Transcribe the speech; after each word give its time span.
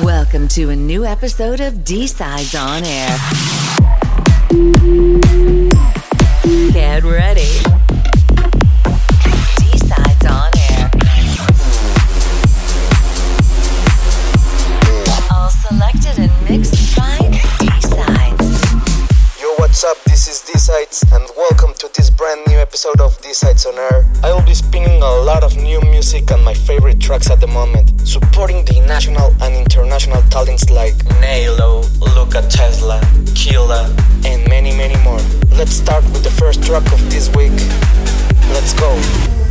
Welcome 0.00 0.48
to 0.48 0.70
a 0.70 0.76
new 0.76 1.04
episode 1.04 1.60
of 1.60 1.84
D 1.84 2.06
Sides 2.06 2.54
on 2.54 2.82
Air. 2.82 3.18
Get 6.72 7.04
ready. 7.04 7.61
Brand 22.22 22.46
new 22.46 22.58
episode 22.58 23.00
of 23.00 23.20
D-Sides 23.20 23.66
on 23.66 23.76
Air. 23.76 24.06
I 24.22 24.32
will 24.32 24.46
be 24.46 24.54
spinning 24.54 25.02
a 25.02 25.14
lot 25.26 25.42
of 25.42 25.56
new 25.56 25.80
music 25.80 26.30
and 26.30 26.44
my 26.44 26.54
favorite 26.54 27.00
tracks 27.00 27.28
at 27.28 27.40
the 27.40 27.48
moment, 27.48 27.90
supporting 28.06 28.64
the 28.64 28.78
national 28.86 29.34
and 29.42 29.56
international 29.56 30.22
talents 30.30 30.70
like 30.70 30.94
Nalo, 31.20 31.82
Luca 32.14 32.42
Tesla, 32.48 33.00
Killa, 33.34 33.92
and 34.24 34.48
many, 34.48 34.70
many 34.70 34.96
more. 35.02 35.18
Let's 35.58 35.72
start 35.72 36.04
with 36.12 36.22
the 36.22 36.30
first 36.30 36.62
track 36.62 36.86
of 36.92 37.00
this 37.10 37.28
week. 37.34 37.58
Let's 38.54 38.72
go. 38.74 39.41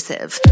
Exclusive. 0.00 0.49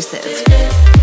Exclusive. 0.00 0.99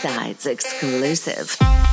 Sides 0.00 0.46
exclusive. 0.46 1.89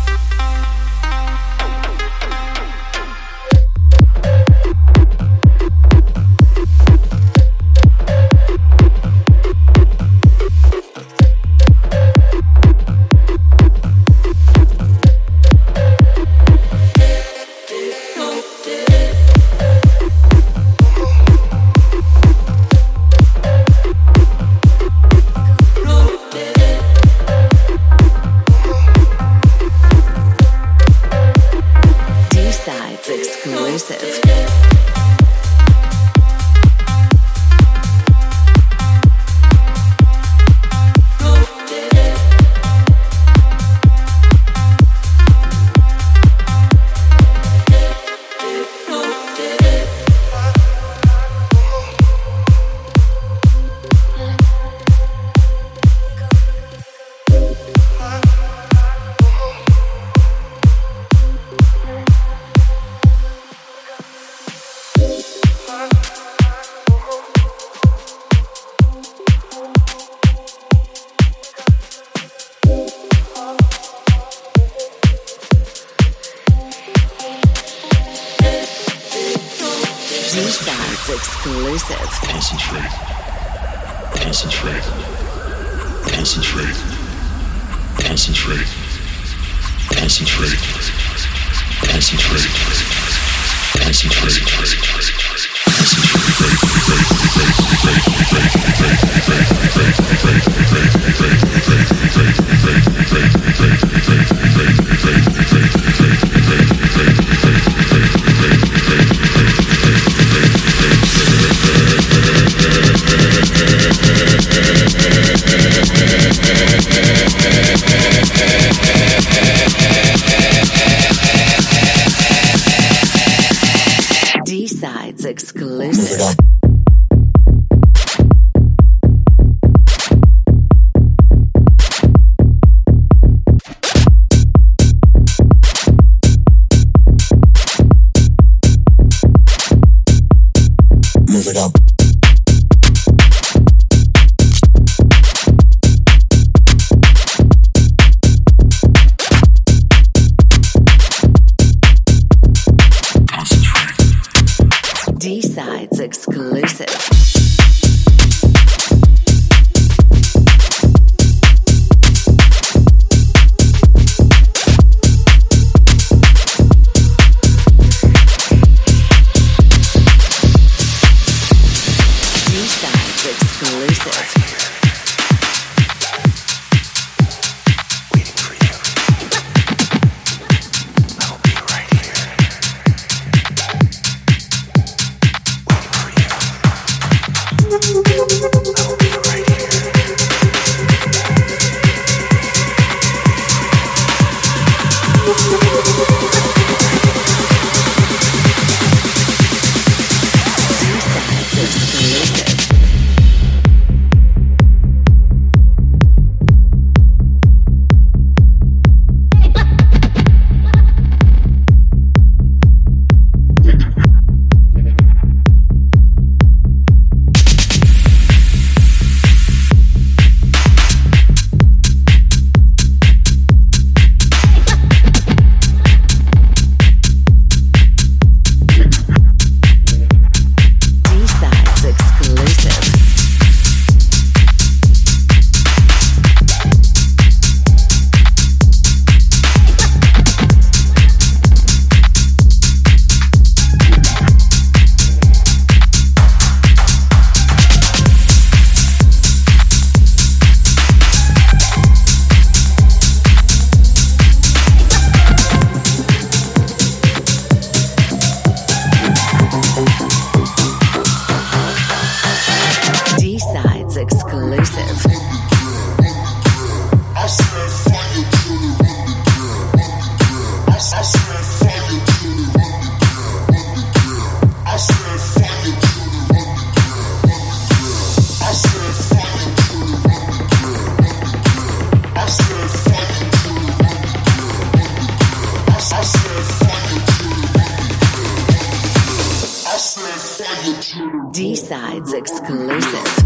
D-Sides 292.00 292.14
exclusive. 292.14 293.17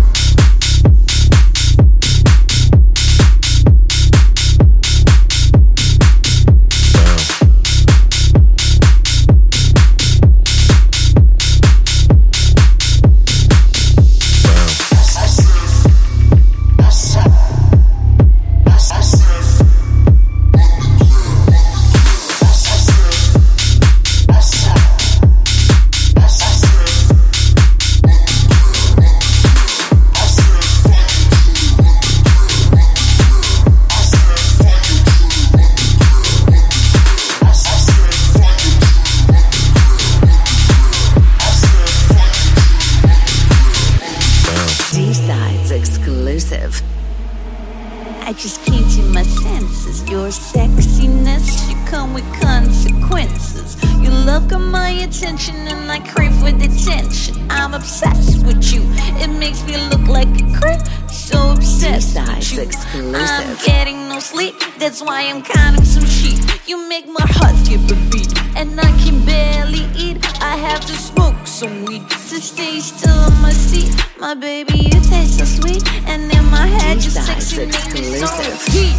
Attention 55.31 55.55
and 55.67 55.89
I 55.89 55.99
crave 55.99 56.33
for 56.35 56.51
detention. 56.51 57.35
I'm 57.49 57.73
obsessed 57.73 58.45
with 58.45 58.73
you. 58.73 58.81
It 59.23 59.29
makes 59.39 59.63
me 59.65 59.77
look 59.89 60.05
like 60.07 60.27
a 60.27 60.59
creep. 60.59 60.81
So 61.09 61.53
obsessed 61.53 62.15
D-Sides 62.15 62.51
with 62.51 62.57
you. 62.57 62.63
exclusive. 62.63 63.15
I'm 63.15 63.55
getting 63.65 64.09
no 64.09 64.19
sleep. 64.19 64.55
That's 64.77 65.01
why 65.01 65.21
I'm 65.23 65.41
counting 65.41 65.85
some 65.85 66.05
sheep. 66.05 66.37
You 66.67 66.89
make 66.89 67.07
my 67.07 67.25
heart 67.25 67.55
skip 67.63 67.79
a 67.79 67.95
beat. 68.11 68.33
And 68.57 68.77
I 68.77 68.91
can 69.03 69.23
barely 69.25 69.87
eat. 69.95 70.17
I 70.41 70.57
have 70.57 70.81
to 70.81 70.93
smoke 70.93 71.47
some 71.47 71.85
weed 71.85 72.09
to 72.09 72.41
stay 72.41 72.81
still 72.81 73.15
on 73.15 73.41
my 73.41 73.53
seat. 73.53 73.95
My 74.19 74.33
baby, 74.33 74.79
you 74.79 74.99
taste 74.99 75.39
so 75.39 75.45
sweet. 75.45 75.87
And 76.07 76.29
in 76.29 76.45
my 76.51 76.67
head, 76.67 76.97
your 76.97 77.13
D-Sides 77.13 77.47
sexy 77.47 77.57
name 77.57 77.69
is 77.69 78.23
on 78.23 78.39
exclusive. 78.41 78.75
repeat. 78.75 78.97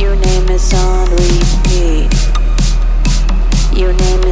Your 0.00 0.14
name 0.14 0.48
is 0.48 0.72
on 0.74 1.10
repeat. 1.10 2.43
Your 3.76 3.92
name 3.92 4.22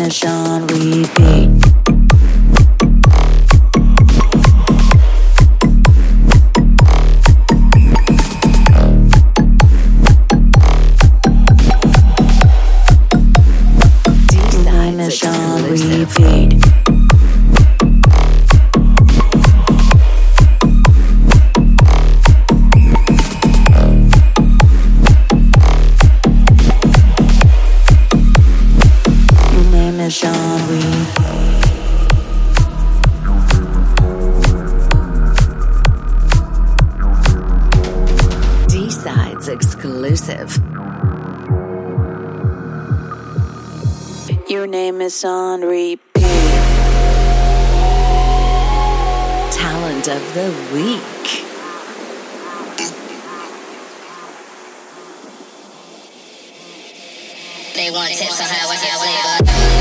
is 0.00 0.18
John 0.18 0.66
Reed 0.66 1.79
somehow 58.40 58.70
I 58.70 58.76
get 58.76 58.94
flavor. 58.96 59.79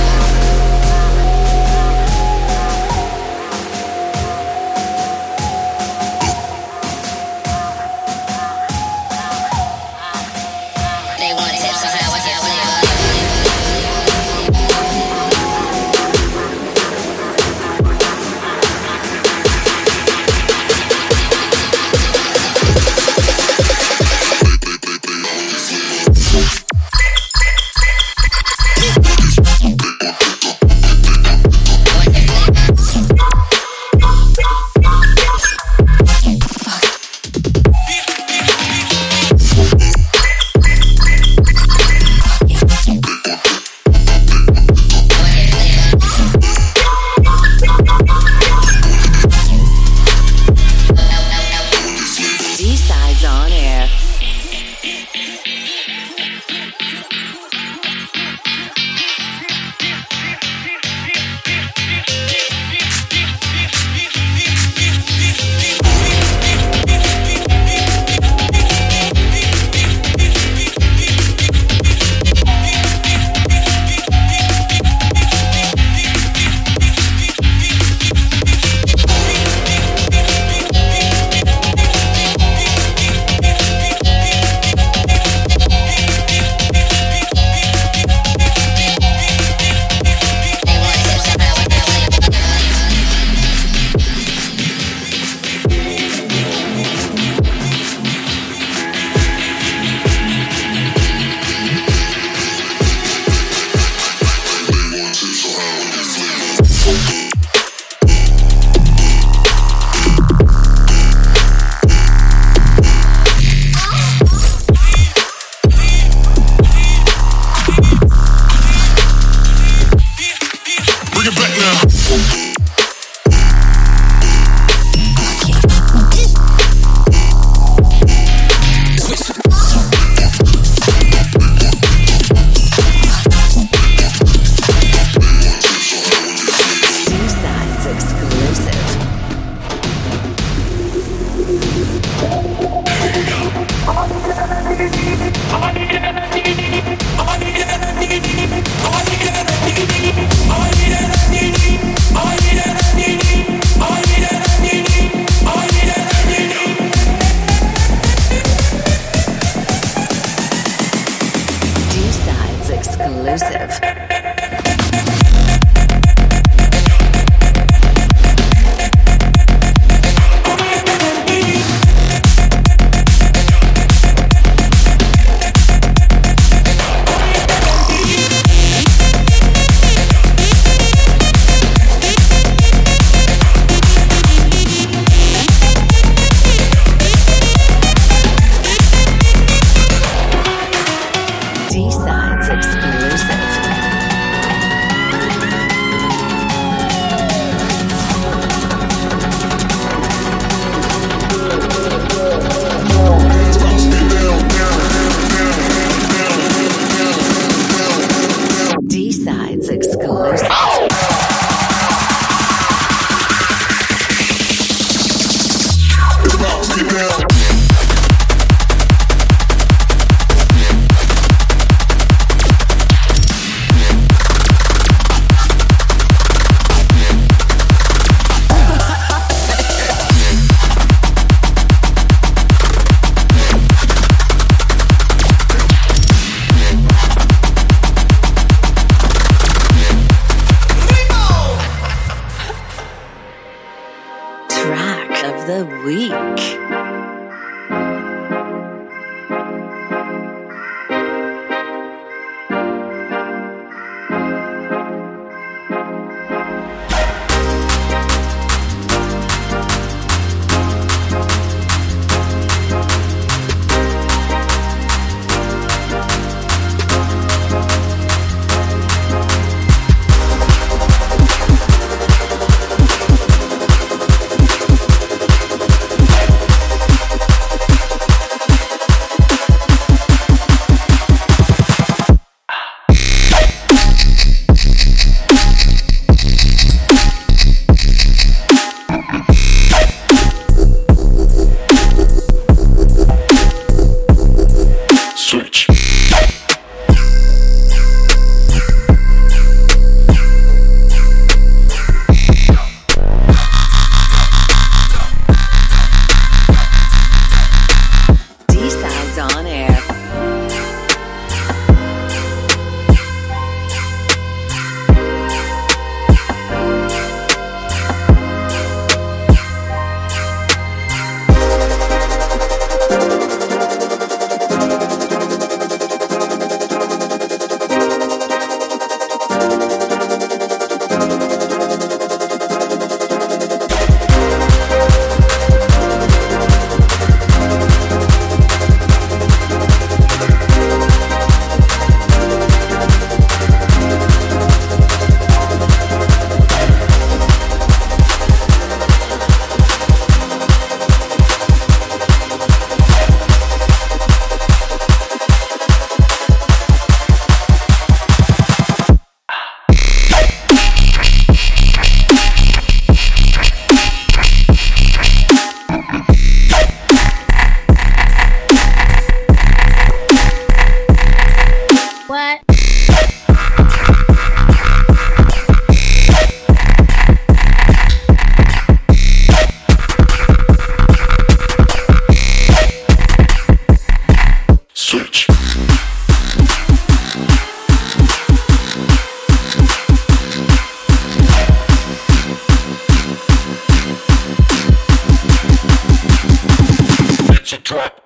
it's 397.51 397.57
a 397.57 397.62
drop. 397.63 398.05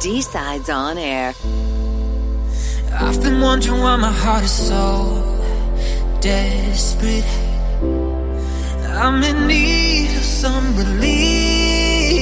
D-Sides 0.00 0.68
on 0.68 0.98
air. 0.98 1.32
I've 3.04 3.20
been 3.20 3.40
wondering 3.40 3.80
why 3.80 3.96
my 3.96 4.12
heart 4.12 4.44
is 4.44 4.52
so 4.52 4.80
desperate. 6.20 7.24
I'm 9.04 9.22
in 9.24 9.46
need 9.48 10.16
of 10.16 10.22
some 10.22 10.76
release. 10.76 12.12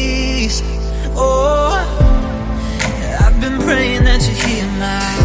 Oh, 1.15 1.77
I've 3.21 3.39
been 3.41 3.59
praying 3.61 4.05
that 4.05 4.23
you 4.27 4.35
hear 4.45 4.67
my 4.87 5.17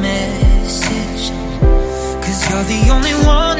message. 0.00 1.30
Cause 2.24 2.40
you're 2.50 2.64
the 2.64 2.90
only 2.92 3.14
one. 3.24 3.51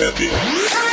Heavy. 0.00 0.89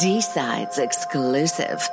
D 0.00 0.22
Sides 0.22 0.78
exclusive. 0.78 1.90